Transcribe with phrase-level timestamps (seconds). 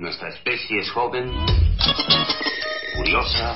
[0.00, 1.30] Nuestra especie es joven,
[2.96, 3.54] curiosa.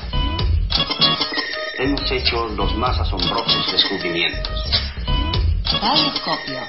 [1.79, 4.53] Hemos hecho los más asombrosos descubrimientos.
[5.81, 6.61] Radioscopio.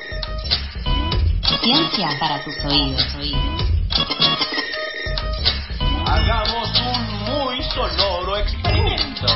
[1.61, 3.03] Ciencia para tus oídos.
[6.05, 9.27] Hagamos un muy sonoro experimento.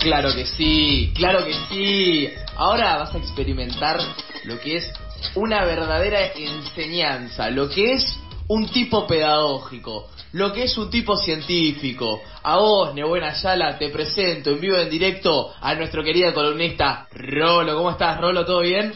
[0.00, 2.28] Claro que sí, claro que sí.
[2.56, 4.00] Ahora vas a experimentar
[4.44, 4.92] lo que es
[5.34, 12.20] una verdadera enseñanza, lo que es un tipo pedagógico, lo que es un tipo científico.
[12.42, 17.76] A vos, Nebuena Ayala, te presento en vivo en directo a nuestro querido columnista Rolo.
[17.76, 18.44] ¿Cómo estás, Rolo?
[18.44, 18.92] ¿Todo bien?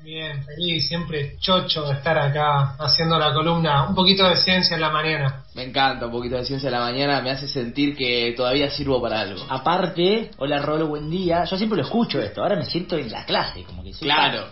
[0.00, 3.88] Bien, feliz, siempre chocho de estar acá haciendo la columna.
[3.88, 5.42] Un poquito de ciencia en la mañana.
[5.54, 9.02] Me encanta un poquito de ciencia en la mañana, me hace sentir que todavía sirvo
[9.02, 9.44] para algo.
[9.48, 11.44] Aparte, hola Rolo, buen día.
[11.44, 14.46] Yo siempre lo escucho esto, ahora me siento en la clase, como que soy Claro.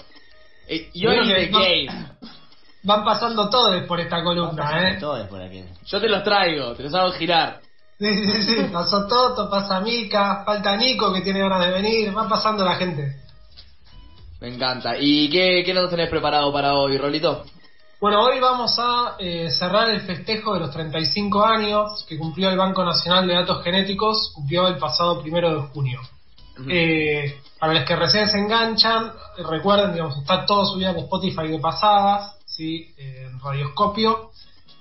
[0.69, 2.09] Eh, y Bueno, hoy que game.
[2.83, 4.99] Van pasando todos por esta columna, ¿eh?
[5.01, 5.65] todos por aquí.
[5.87, 7.61] Yo te los traigo, te los hago girar.
[7.99, 8.57] Sí, sí, sí.
[8.73, 12.17] Pasó Toto, pasa Mica, falta Nico que tiene ganas de venir.
[12.17, 13.17] Va pasando la gente.
[14.41, 14.97] Me encanta.
[14.99, 17.45] ¿Y qué, qué nos tenés preparado para hoy, Rolito?
[17.99, 22.59] Bueno, hoy vamos a eh, cerrar el festejo de los 35 años que cumplió el
[22.59, 26.01] Banco Nacional de Datos Genéticos, cumplió el pasado primero de junio.
[26.69, 29.13] Eh, para los que recién se enganchan,
[29.49, 32.95] recuerden, digamos, está todo subido en Spotify de pasadas, ¿sí?
[32.99, 34.31] En Radioscopio.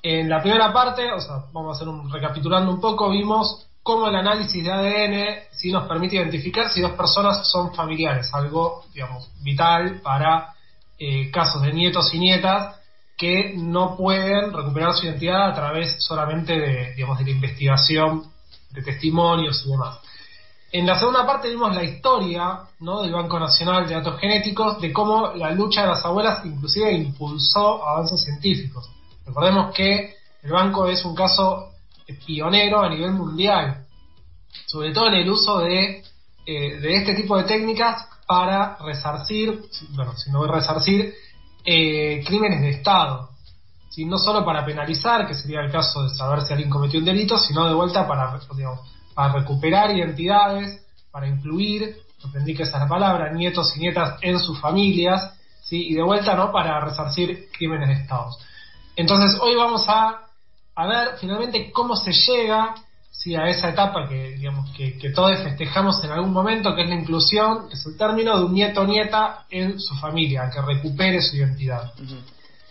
[0.02, 4.08] En la primera parte, o sea, vamos a hacer un recapitulando un poco, vimos cómo
[4.08, 9.30] el análisis de ADN sí nos permite identificar si dos personas son familiares, algo, digamos,
[9.42, 10.54] vital para
[10.98, 12.76] eh, casos de nietos y nietas
[13.18, 18.24] que no pueden recuperar su identidad a través solamente de, digamos, de la investigación
[18.72, 20.00] de testimonios y demás.
[20.76, 25.32] En la segunda parte vimos la historia del Banco Nacional de Datos Genéticos, de cómo
[25.34, 28.92] la lucha de las abuelas inclusive impulsó avances científicos.
[29.26, 31.72] Recordemos que el banco es un caso
[32.26, 33.86] pionero a nivel mundial,
[34.66, 36.04] sobre todo en el uso de,
[36.46, 39.62] eh, de este tipo de técnicas para resarcir,
[39.92, 41.14] bueno, si no resarcir,
[41.64, 43.30] eh, crímenes de Estado.
[44.00, 47.38] No solo para penalizar, que sería el caso de saber si alguien cometió un delito,
[47.38, 48.82] sino de vuelta para, digamos,
[49.16, 54.40] para recuperar identidades, para incluir, aprendí que esa es la palabra, nietos y nietas en
[54.40, 55.34] sus familias,
[55.64, 55.88] ¿sí?
[55.88, 58.30] y de vuelta no para resarcir crímenes de Estado.
[58.96, 60.20] Entonces hoy vamos a,
[60.76, 62.76] a ver finalmente cómo se llega
[63.10, 63.36] ¿sí?
[63.36, 66.96] a esa etapa que, digamos, que, que todos festejamos en algún momento, que es la
[66.96, 71.22] inclusión, que es el término de un nieto o nieta en su familia, que recupere
[71.22, 71.94] su identidad.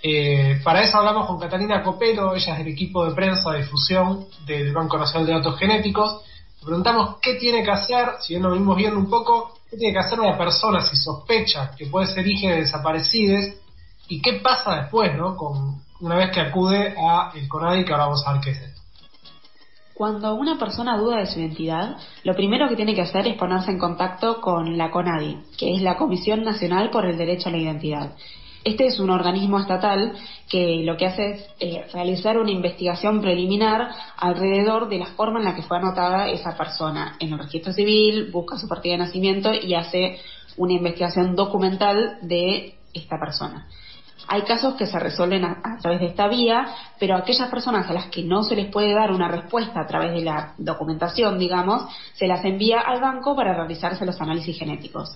[0.06, 4.26] Eh, para eso hablamos con Catalina Copelo, ella es del equipo de prensa de difusión
[4.44, 6.20] del Banco Nacional de Datos Genéticos.
[6.64, 10.00] Preguntamos qué tiene que hacer, si bien lo venimos viendo un poco, qué tiene que
[10.00, 13.54] hacer una persona si sospecha que puede ser hija de desaparecidos
[14.08, 15.36] y qué pasa después, ¿no?
[15.36, 18.62] Con, una vez que acude a el CONADI, que ahora vamos a ver qué es
[18.62, 18.80] esto.
[19.94, 23.70] Cuando una persona duda de su identidad, lo primero que tiene que hacer es ponerse
[23.70, 27.58] en contacto con la CONADI, que es la Comisión Nacional por el Derecho a la
[27.58, 28.16] Identidad.
[28.64, 30.14] Este es un organismo estatal
[30.48, 35.44] que lo que hace es eh, realizar una investigación preliminar alrededor de la forma en
[35.44, 39.52] la que fue anotada esa persona en el registro civil, busca su partida de nacimiento
[39.52, 40.18] y hace
[40.56, 43.68] una investigación documental de esta persona.
[44.28, 46.66] Hay casos que se resuelven a, a, través de esta vía,
[46.98, 50.14] pero aquellas personas a las que no se les puede dar una respuesta a través
[50.14, 55.14] de la documentación, digamos, se las envía al banco para realizarse los análisis genéticos.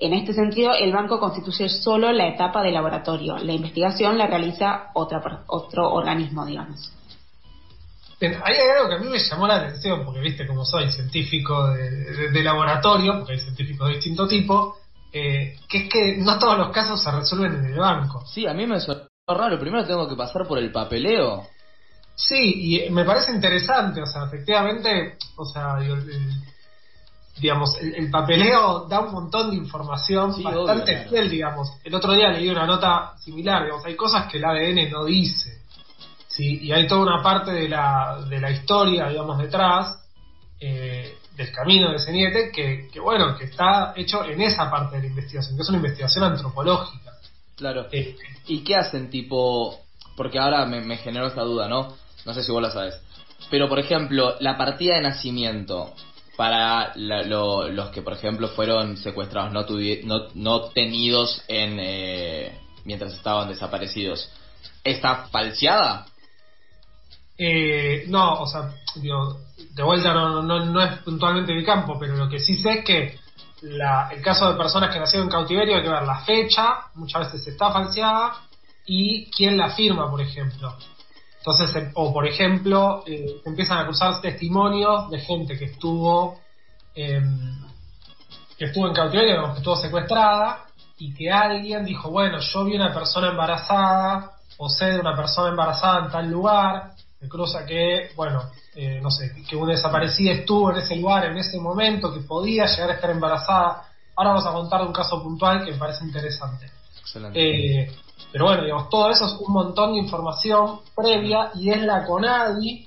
[0.00, 3.36] En este sentido, el banco constituye solo la etapa de laboratorio.
[3.36, 6.90] La investigación la realiza otra, otro organismo, digamos.
[8.18, 10.90] Bien, ahí hay algo que a mí me llamó la atención, porque viste como soy
[10.90, 14.76] científico de, de, de laboratorio, porque hay científicos de distinto tipo,
[15.12, 18.24] eh, que es que no todos los casos se resuelven en el banco.
[18.26, 19.58] Sí, a mí me suena raro.
[19.58, 21.46] Primero tengo que pasar por el papeleo.
[22.14, 26.42] Sí, y me parece interesante, o sea, efectivamente, o sea, digo, el,
[27.38, 31.72] digamos, el, el, papeleo da un montón de información sí, bastante obvio, fiel, digamos.
[31.84, 35.62] El otro día leí una nota similar, digamos, hay cosas que el ADN no dice,
[36.28, 36.60] ¿sí?
[36.62, 40.04] Y hay toda una parte de la, de la historia, digamos, detrás,
[40.60, 44.96] eh, del camino de ese niete, que, que, bueno, que está hecho en esa parte
[44.96, 47.12] de la investigación, que es una investigación antropológica.
[47.56, 47.86] Claro.
[47.92, 48.16] Eh,
[48.46, 49.78] ¿Y qué hacen, tipo,
[50.16, 51.94] porque ahora me, me generó esta duda, ¿no?
[52.26, 53.00] No sé si vos la sabes.
[53.50, 55.94] Pero, por ejemplo, la partida de nacimiento,
[56.40, 62.58] para la, lo, los que, por ejemplo, fueron secuestrados, no, tuvi, no, tenidos en eh,
[62.86, 64.26] mientras estaban desaparecidos,
[64.82, 66.06] ¿está falseada?
[67.36, 69.38] Eh, no, o sea, digo,
[69.74, 72.84] de vuelta no, no, no es puntualmente mi campo, pero lo que sí sé es
[72.86, 73.18] que
[73.60, 77.30] la- el caso de personas que nacieron en cautiverio hay que ver la fecha, muchas
[77.34, 78.32] veces está falseada,
[78.86, 80.74] y quién la firma, por ejemplo.
[81.40, 86.40] Entonces, eh, o por ejemplo, eh, empiezan a cruzar testimonios de gente que estuvo
[86.94, 87.60] em,
[88.58, 90.66] que estuvo en cautiverio, que estuvo secuestrada,
[90.98, 95.48] y que alguien dijo, bueno, yo vi una persona embarazada, o sé de una persona
[95.48, 100.70] embarazada en tal lugar, me cruza que, bueno, eh, no sé, que una desaparecida estuvo
[100.70, 103.88] en ese lugar en ese momento, que podía llegar a estar embarazada.
[104.14, 106.70] Ahora vamos a contar de un caso puntual que me parece interesante.
[107.00, 107.40] Excelente.
[107.40, 107.90] Eh,
[108.32, 112.86] pero bueno, digamos, todo eso es un montón de información previa y es la CONADI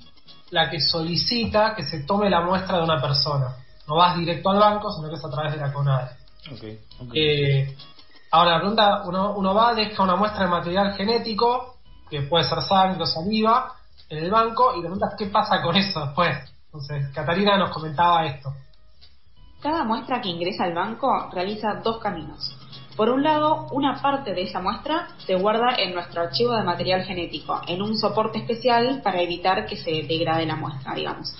[0.50, 3.56] la que solicita que se tome la muestra de una persona.
[3.88, 6.14] No vas directo al banco, sino que es a través de la CONADI.
[7.12, 7.76] Eh,
[8.30, 11.76] ahora, la pregunta, uno, uno va, deja una muestra de material genético,
[12.08, 13.72] que puede ser sangre o saliva,
[14.08, 16.36] en el banco y preguntas qué pasa con eso después.
[16.66, 18.52] Entonces, Catalina nos comentaba esto.
[19.60, 22.56] Cada muestra que ingresa al banco realiza dos caminos.
[22.96, 27.02] Por un lado, una parte de esa muestra se guarda en nuestro archivo de material
[27.02, 31.34] genético, en un soporte especial para evitar que se degrade la muestra, digamos.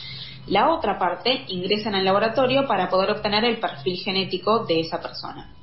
[0.49, 5.01] La otra parte ingresa en el laboratorio para poder obtener el perfil genético de esa
[5.01, 5.55] persona.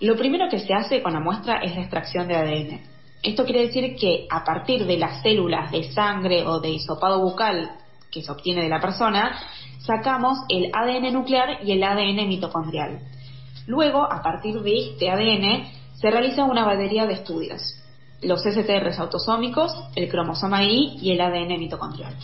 [0.00, 2.80] Lo primero que se hace con la muestra es la extracción de ADN.
[3.22, 7.70] Esto quiere decir que a partir de las células de sangre o de hisopado bucal
[8.10, 9.38] que se obtiene de la persona,
[9.78, 13.00] sacamos el ADN nuclear y el ADN mitocondrial.
[13.66, 17.62] Luego, a partir de este ADN, se realiza una batería de estudios.
[18.22, 22.14] Los STRs autosómicos, el cromosoma Y y el ADN mitocondrial.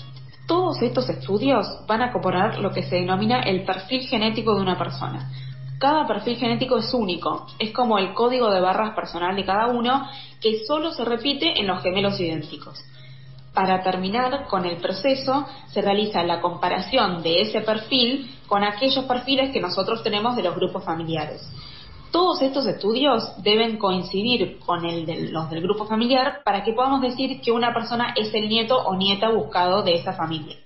[0.46, 4.76] Todos estos estudios van a componer lo que se denomina el perfil genético de una
[4.76, 5.30] persona.
[5.78, 10.06] Cada perfil genético es único, es como el código de barras personal de cada uno
[10.40, 12.78] que solo se repite en los gemelos idénticos.
[13.54, 19.50] Para terminar con el proceso, se realiza la comparación de ese perfil con aquellos perfiles
[19.52, 21.42] que nosotros tenemos de los grupos familiares.
[22.12, 27.00] Todos estos estudios deben coincidir con el de los del grupo familiar para que podamos
[27.00, 30.56] decir que una persona es el nieto o nieta buscado de esa familia.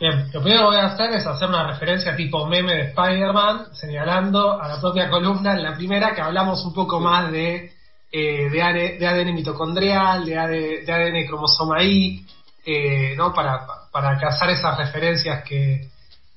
[0.00, 3.66] Bien, lo primero que voy a hacer es hacer una referencia tipo meme de Spider-Man,
[3.74, 7.73] señalando a la propia columna en la primera que hablamos un poco más de,
[8.16, 10.50] eh, de, ADN, de ADN mitocondrial, de, AD
[10.86, 12.24] de ADN cromosoma Y,
[12.64, 13.34] eh, ¿no?
[13.34, 15.88] para, para cazar esas referencias que,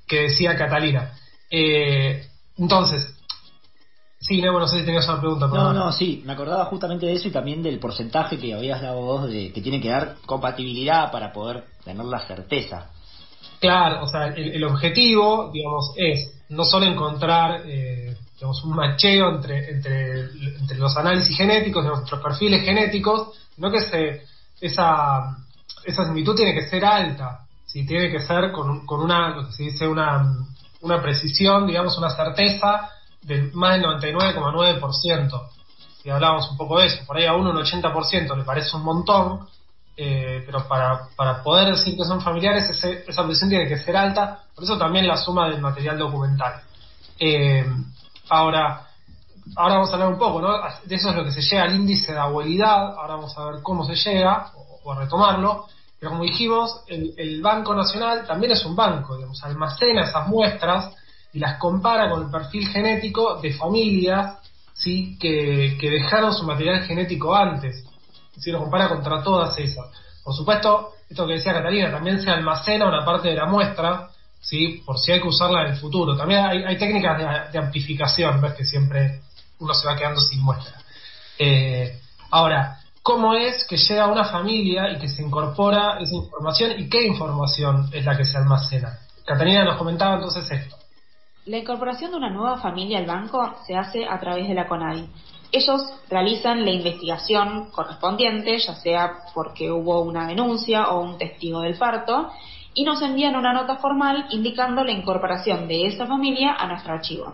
[0.08, 1.14] que decía Catalina.
[1.52, 2.26] Eh,
[2.58, 3.16] entonces,
[4.18, 5.46] sí, Nebo, no sé si tenías una pregunta.
[5.46, 9.02] No, no, sí, me acordaba justamente de eso y también del porcentaje que habías dado
[9.02, 12.90] vos de que tiene que dar compatibilidad para poder tener la certeza.
[13.60, 19.30] Claro, o sea, el, el objetivo, digamos, es no solo encontrar, eh, digamos, un macheo
[19.36, 20.22] entre, entre,
[20.60, 24.24] entre los análisis genéticos, de nuestros perfiles genéticos, sino que se,
[24.62, 25.36] esa,
[25.84, 27.86] esa similitud tiene que ser alta, ¿sí?
[27.86, 30.32] tiene que ser con, con una, lo que se dice, una,
[30.82, 32.90] una precisión, digamos, una certeza
[33.24, 35.50] del más del 99,9%.
[36.02, 38.84] Si hablamos un poco de eso, por ahí a uno un 80% le parece un
[38.84, 39.48] montón,
[39.98, 43.98] eh, pero para, para poder decir que son familiares ese- esa precisión tiene que ser
[43.98, 46.62] alta, por eso también la suma del material documental.
[47.20, 47.66] Eh,
[48.30, 48.88] ahora,
[49.56, 50.54] ahora vamos a hablar un poco, ¿no?
[50.86, 53.62] De eso es lo que se llega al índice de abuelidad, ahora vamos a ver
[53.62, 54.52] cómo se llega,
[54.84, 55.66] o, a retomarlo,
[56.00, 60.94] pero como dijimos, el, el Banco Nacional también es un banco, digamos, almacena esas muestras
[61.34, 64.38] y las compara con el perfil genético de familias
[64.74, 65.18] ¿sí?
[65.20, 67.76] que, dejaron su material genético antes.
[67.76, 69.88] Es decir, lo compara contra todas esas.
[70.24, 74.10] Por supuesto, esto que decía Catalina, también se almacena una parte de la muestra,
[74.42, 74.82] ¿sí?
[74.86, 76.16] por si hay que usarla en el futuro.
[76.16, 79.22] También hay, hay técnicas de, amplificación, no es que siempre
[79.60, 80.82] uno se va quedando sin muestra.
[81.38, 82.00] Eh,
[82.32, 87.06] ahora, ¿cómo es que llega una familia y que se incorpora esa información y qué
[87.06, 89.00] información es la que se almacena?
[89.26, 90.78] Catalina nos comentaba entonces esto.
[91.46, 95.08] La incorporación de una nueva familia al banco se hace a través de la CONADI.
[95.52, 101.78] Ellos realizan la investigación correspondiente, ya sea porque hubo una denuncia o un testigo del
[101.78, 102.30] parto,
[102.78, 107.34] y nos envían una nota formal indicando la incorporación de esa familia a nuestro archivo.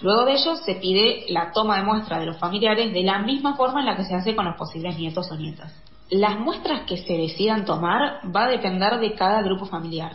[0.00, 3.54] Luego de ello se pide la toma de muestra de los familiares de la misma
[3.54, 5.74] forma en la que se hace con los posibles nietos o nietas.
[6.08, 10.12] Las muestras que se decidan tomar va a depender de cada grupo familiar,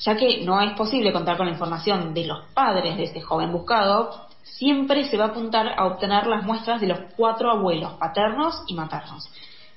[0.00, 3.52] ya que no es posible contar con la información de los padres de ese joven
[3.52, 8.64] buscado, siempre se va a apuntar a obtener las muestras de los cuatro abuelos paternos
[8.66, 9.30] y maternos.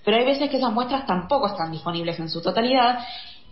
[0.03, 2.99] Pero hay veces que esas muestras tampoco están disponibles en su totalidad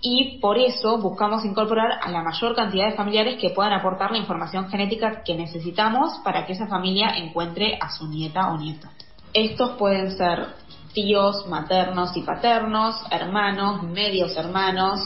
[0.07, 4.19] y por eso buscamos incorporar a la mayor cantidad de familiares que puedan aportar la
[4.19, 8.87] información genética que necesitamos para que esa familia encuentre a su nieta o nieto.
[9.33, 10.49] Estos pueden ser
[10.93, 14.99] tíos maternos y paternos, hermanos, medios hermanos,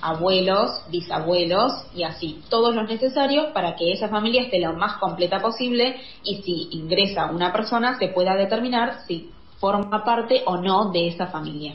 [0.00, 5.38] abuelos, bisabuelos y así, todos los necesarios para que esa familia esté lo más completa
[5.38, 11.08] posible y si ingresa una persona se pueda determinar si forma parte o no de
[11.08, 11.74] esa familia.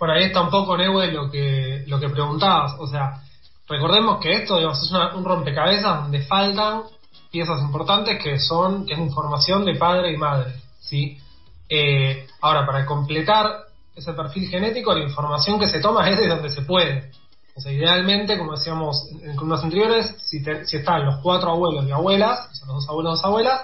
[0.00, 2.74] Bueno, ahí está un poco, Neue, lo que, lo que preguntabas.
[2.78, 3.22] O sea,
[3.68, 6.84] recordemos que esto digamos, es un rompecabezas donde faltan
[7.30, 10.54] piezas importantes que son que es información de padre y madre.
[10.80, 11.18] ¿sí?
[11.68, 16.48] Eh, ahora, para completar ese perfil genético, la información que se toma es de donde
[16.48, 17.10] se puede.
[17.54, 21.92] O sea, idealmente, como decíamos en columnas anteriores, si, si están los cuatro abuelos y
[21.92, 23.60] abuelas, son los dos abuelos y dos abuelas,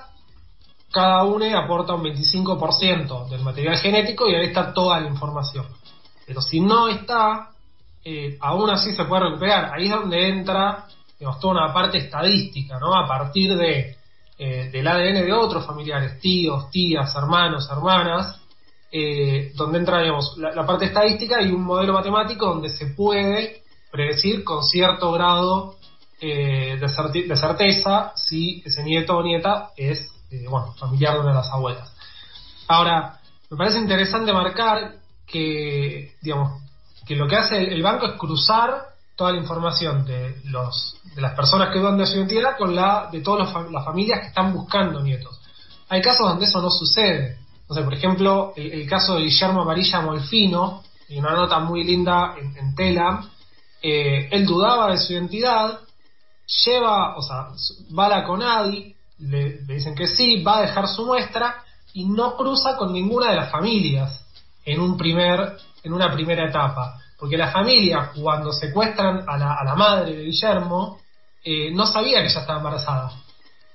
[0.93, 5.65] cada uno aporta un 25% del material genético y ahí está toda la información.
[6.27, 7.51] Pero si no está,
[8.05, 9.73] eh, aún así se puede recuperar.
[9.73, 10.87] Ahí es donde entra
[11.19, 12.95] digamos, toda una parte estadística, ¿no?
[12.95, 13.97] A partir de,
[14.39, 18.41] eh, del ADN de otros familiares, tíos, tías, hermanos, hermanas,
[18.93, 24.45] eh, donde entra, digamos, la, parte estadística y un modelo matemático donde se puede predecir
[24.45, 25.77] con cierto grado
[26.21, 30.13] de, de, certeza si ese nieto o nieta es,
[30.49, 31.93] bueno, familiar de una de las abuelas.
[32.69, 36.63] Ahora, me parece interesante marcar que, digamos,
[37.07, 41.35] que lo que hace el, banco es cruzar toda la información de los de las
[41.35, 45.03] personas que dudan de su identidad con la de todas las familias que están buscando
[45.03, 45.41] nietos.
[45.89, 47.39] Hay casos donde eso no sucede.
[47.69, 52.35] No sé, por ejemplo, el, caso de Guillermo Amarilla Molfino, y una nota muy linda
[52.39, 52.75] en, en
[53.83, 55.81] eh, él dudaba de su identidad,
[56.65, 57.49] lleva, o sea,
[57.97, 62.37] va a la CONADI, le dicen que sí, va a dejar su muestra y no
[62.37, 64.26] cruza con ninguna de las familias
[64.67, 67.01] en, un primer, en una primera etapa.
[67.19, 70.99] Porque la familia, cuando secuestran a la, a la madre de Guillermo,
[71.43, 73.13] eh, no sabía que ella estaba embarazada.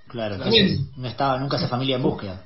[0.07, 2.43] Claro, no estaba nunca esa familia en búsqueda.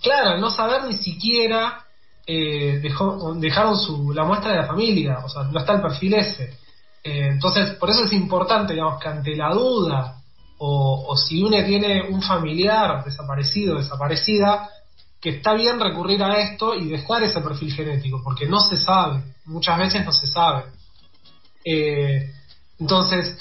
[0.00, 1.84] Claro, no saber ni siquiera
[2.24, 6.14] eh, dejó, dejaron su, la muestra de la familia, o sea, no está el perfil
[6.14, 6.56] ese.
[7.02, 10.22] Eh, entonces, por eso es importante, digamos, que ante la duda
[10.58, 14.70] o, o si uno tiene un familiar desaparecido, desaparecida,
[15.20, 19.22] que está bien recurrir a esto y dejar ese perfil genético, porque no se sabe,
[19.44, 20.64] muchas veces no se sabe.
[21.64, 22.32] Eh,
[22.78, 23.38] entonces,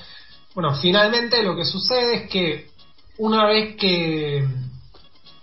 [0.53, 2.69] bueno, finalmente lo que sucede es que
[3.17, 4.45] una vez que,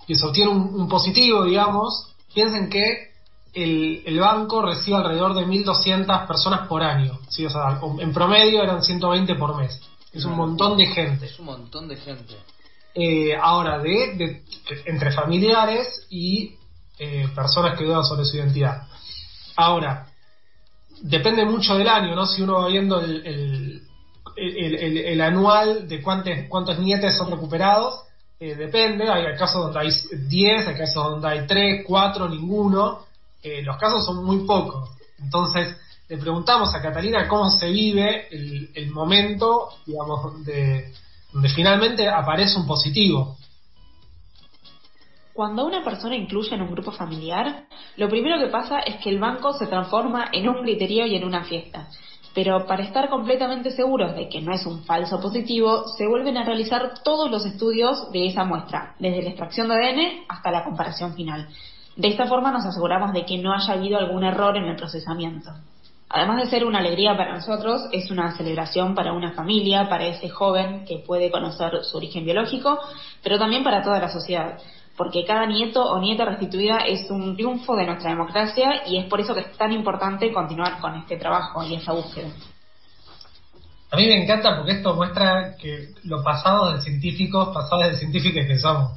[0.09, 3.13] se obtiene un, positivo, digamos, piensen que
[3.55, 7.47] el, el, banco recibe alrededor de 1.200 personas por año, ¿sí?
[7.47, 9.81] o sea, en promedio eran 120 por mes.
[10.13, 11.27] Es un montón de gente.
[11.27, 12.37] Es un montón de gente.
[12.99, 14.43] Eh, ahora, de,
[14.87, 16.57] entre familiares y
[16.99, 18.85] eh, personas que dudan sobre su identidad.
[19.55, 20.07] Ahora,
[21.03, 22.25] depende mucho del año, ¿no?
[22.25, 23.83] Si uno va viendo el,
[24.35, 28.01] el, anual de cuántos, cuántos nietes son recuperados,
[28.41, 29.91] eh, depende, hay casos donde hay
[30.29, 33.05] 10, hay casos donde hay 3, 4, ninguno,
[33.63, 34.89] los casos son muy pocos.
[35.19, 35.77] Entonces,
[36.09, 38.27] le preguntamos a Catalina cómo se vive
[38.75, 40.95] el momento, digamos, de,
[41.33, 43.37] donde finalmente aparece un positivo.
[45.37, 47.67] Cuando una persona incluye en un grupo familiar,
[47.97, 51.25] lo primero que pasa es que el banco se transforma en un criterio y en
[51.25, 51.89] una fiesta.
[52.35, 56.45] Pero para estar completamente seguros de que no es un falso positivo, se vuelven a
[56.45, 61.15] realizar todos los estudios de esa muestra, desde la extracción de ADN hasta la comparación
[61.15, 61.49] final.
[61.97, 65.51] De esta forma nos aseguramos de que no haya habido algún error en el procesamiento.
[66.09, 70.29] Además de ser una alegría para nosotros, es una celebración para una familia, para ese
[70.29, 72.79] joven que puede conocer su origen biológico,
[73.23, 74.57] pero también para toda la sociedad,
[74.97, 79.21] porque cada nieto o nieta restituida es un triunfo de nuestra democracia y es por
[79.21, 82.29] eso que es tan importante continuar con este trabajo y esa búsqueda.
[83.91, 88.47] A mí me encanta porque esto muestra que lo pasado de científicos, pasados de científicos
[88.47, 88.93] que somos.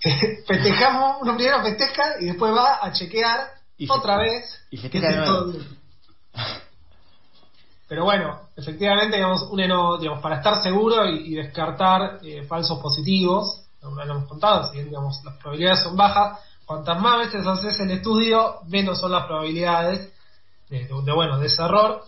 [0.46, 3.40] Festejamos, uno primero festeja y después va a chequear
[3.88, 4.44] otra vez.
[4.70, 5.52] Y festeja todo
[7.88, 14.02] pero bueno, efectivamente, digamos, uno, digamos, para estar seguro y, descartar eh, falsos positivos, lo
[14.02, 19.00] hemos contado, si digamos, las probabilidades son bajas, cuantas más veces haces el estudio, menos
[19.00, 20.12] son las probabilidades
[20.68, 22.04] de, bueno, de ese error.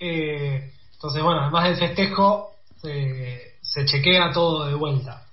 [0.00, 5.26] Eh, entonces, bueno, además del festejo, se chequea todo de vuelta.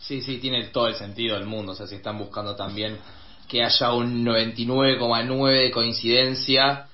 [0.00, 1.72] Sí, sí, tiene todo el sentido del mundo.
[1.72, 2.98] O sea, si están buscando también
[3.48, 6.88] que haya un 99,9 de coincidencia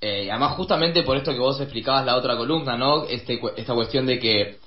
[0.00, 3.04] eh, además, justamente por esto que vos explicabas la otra columna, ¿no?
[3.04, 4.58] Este, esta cuestión de que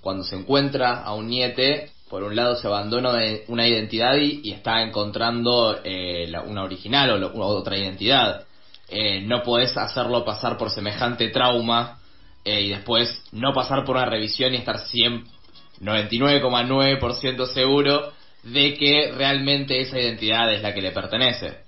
[0.00, 3.18] cuando se encuentra a un niete, por un lado se abandona
[3.48, 8.44] una identidad y, está encontrando eh, una original o otra identidad.
[8.88, 11.98] Eh, no podés hacerlo pasar por semejante trauma
[12.44, 19.80] eh, y después no pasar por una revisión y estar 99,9% seguro de que realmente
[19.80, 21.63] esa identidad es la que le pertenece.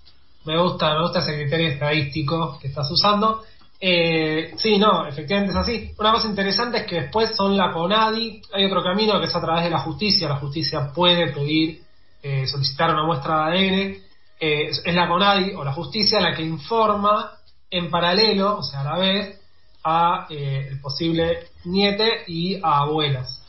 [0.46, 3.42] Me gusta, me gusta ese criterio estadístico que estás usando.
[3.80, 5.90] Eh, sí, no, efectivamente es así.
[5.98, 9.40] Una cosa interesante es que después son la CONADI, hay otro camino que es a
[9.40, 11.82] través de la justicia, la justicia puede pedir,
[12.22, 14.06] eh, solicitar una muestra de ADN,
[14.40, 17.32] eh, es la CONADI o la justicia la que informa
[17.70, 19.40] en paralelo, o sea, a la vez,
[19.84, 23.45] a eh, el posible niete y a abuelas.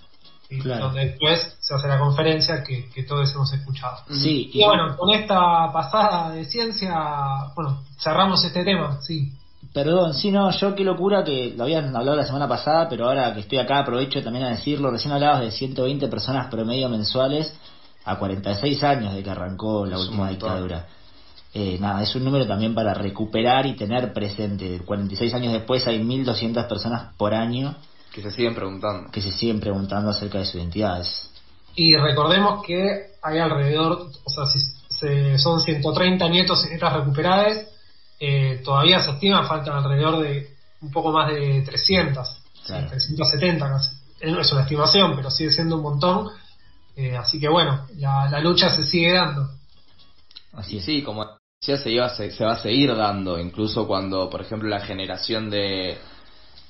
[0.48, 0.60] ¿Sí?
[0.60, 0.86] Claro.
[0.86, 3.98] Donde después se hace la conferencia que, que todos hemos escuchado.
[4.10, 6.96] Sí, Y bueno, con esta pasada de ciencia,
[7.56, 9.32] bueno, cerramos este tema, sí.
[9.74, 13.34] Perdón, sí, no, yo qué locura que lo habían hablado la semana pasada, pero ahora
[13.34, 14.90] que estoy acá aprovecho también a decirlo.
[14.90, 17.54] Recién hablabas de 120 personas promedio mensuales
[18.06, 20.88] a 46 años de que arrancó la Es última dictadura.
[21.54, 24.82] Eh, nada, es un número también para recuperar y tener presente.
[24.86, 27.76] 46 años después hay 1.200 personas por año
[28.14, 29.12] Que se siguen preguntando.
[29.12, 31.00] que se siguen preguntando acerca de su identidad.
[31.02, 31.32] Es-
[31.76, 34.60] Y recordemos que hay alrededor, o sea, si
[34.90, 37.68] se- son 130 nietos y nietas recuperadas,
[38.20, 42.88] eh, todavía se estima faltan alrededor de un poco más de 300, sí, Claro.
[42.90, 43.96] 370 casi.
[44.20, 46.30] Es una estimación, pero sigue siendo un montón.
[46.96, 49.48] Eh, así que bueno, la, la lucha se sigue dando.
[50.54, 50.86] Así es.
[50.86, 54.68] Sí, como decía, se, iba, se, se va a seguir dando, incluso cuando, por ejemplo,
[54.68, 56.00] la generación de,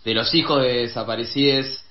[0.08, 1.84] de los hijos de desaparecidos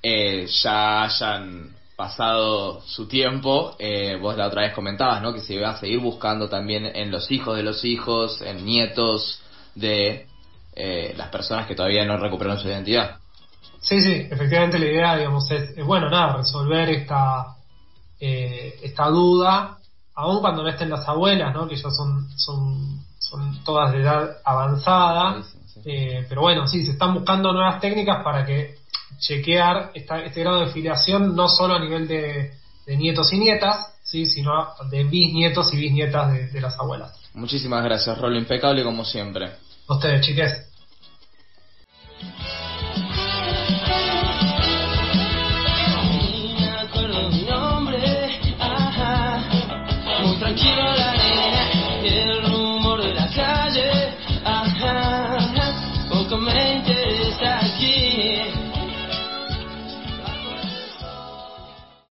[0.00, 3.74] eh, ya hayan pasado su tiempo.
[3.80, 5.34] Eh, vos la otra vez comentabas, ¿no?
[5.34, 9.42] Que se iba a seguir buscando también en los hijos de los hijos, en nietos
[9.74, 10.28] de
[10.76, 13.16] eh, las personas que todavía no recuperaron su identidad.
[13.80, 17.56] Sí, sí, efectivamente la idea, digamos, es, bueno, nada, resolver esta,
[18.20, 19.78] eh, esta duda,
[20.14, 21.66] aun cuando no estén las abuelas, ¿no?
[21.66, 25.55] Que ya son, son, son todas de edad avanzada, Sí, sí, sí.
[25.84, 28.76] Eh, pero bueno, sí, se están buscando nuevas técnicas para que
[29.18, 32.52] chequear esta, este grado de filiación no solo a nivel de,
[32.86, 34.52] de nietos y nietas, sí, sino
[34.90, 37.18] de bisnietos y bisnietas de, de las abuelas.
[37.34, 38.38] Muchísimas gracias, Rolo.
[38.38, 39.50] Impecable como siempre.
[39.88, 40.66] A Ustedes, chiques.